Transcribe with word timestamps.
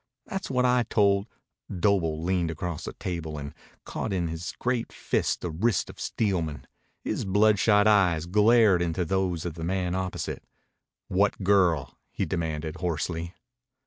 That's 0.25 0.49
what 0.49 0.65
I 0.65 0.81
told" 0.89 1.27
Doble 1.79 2.23
leaned 2.23 2.49
across 2.49 2.85
the 2.85 2.93
table 2.93 3.37
and 3.37 3.53
caught 3.85 4.11
in 4.11 4.29
his 4.29 4.55
great 4.57 4.91
fist 4.91 5.41
the 5.41 5.51
wrist 5.51 5.91
of 5.91 5.99
Steelman. 5.99 6.65
His 7.03 7.23
bloodshot 7.23 7.85
eyes 7.85 8.25
glared 8.25 8.81
into 8.81 9.05
those 9.05 9.45
of 9.45 9.53
the 9.53 9.63
man 9.63 9.93
opposite. 9.93 10.43
"What 11.07 11.43
girl?" 11.43 11.99
he 12.11 12.25
demanded 12.25 12.77
hoarsely. 12.77 13.35